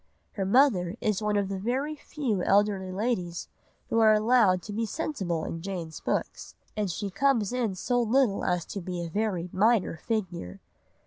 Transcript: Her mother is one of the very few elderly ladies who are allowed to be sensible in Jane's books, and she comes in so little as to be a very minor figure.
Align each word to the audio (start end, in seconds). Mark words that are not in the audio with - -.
Her 0.31 0.47
mother 0.47 0.95
is 0.99 1.21
one 1.21 1.37
of 1.37 1.47
the 1.47 1.59
very 1.59 1.95
few 1.95 2.41
elderly 2.41 2.91
ladies 2.91 3.47
who 3.91 3.99
are 3.99 4.15
allowed 4.15 4.63
to 4.63 4.73
be 4.73 4.83
sensible 4.83 5.45
in 5.45 5.61
Jane's 5.61 5.99
books, 5.99 6.55
and 6.75 6.89
she 6.89 7.11
comes 7.11 7.53
in 7.53 7.75
so 7.75 8.01
little 8.01 8.43
as 8.43 8.65
to 8.73 8.81
be 8.81 9.03
a 9.03 9.09
very 9.09 9.47
minor 9.53 9.97
figure. 9.97 10.59